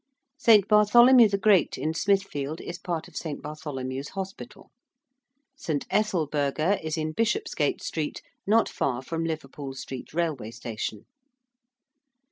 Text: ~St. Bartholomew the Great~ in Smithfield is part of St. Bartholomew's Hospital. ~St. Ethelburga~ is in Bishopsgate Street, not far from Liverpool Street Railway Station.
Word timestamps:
~St. 0.39 0.67
Bartholomew 0.67 1.29
the 1.29 1.37
Great~ 1.37 1.77
in 1.77 1.93
Smithfield 1.93 2.59
is 2.59 2.79
part 2.79 3.07
of 3.07 3.15
St. 3.15 3.39
Bartholomew's 3.39 4.09
Hospital. 4.17 4.71
~St. 5.55 5.87
Ethelburga~ 5.89 6.81
is 6.83 6.97
in 6.97 7.11
Bishopsgate 7.11 7.83
Street, 7.83 8.23
not 8.47 8.67
far 8.67 9.03
from 9.03 9.23
Liverpool 9.23 9.75
Street 9.75 10.11
Railway 10.11 10.49
Station. 10.49 11.05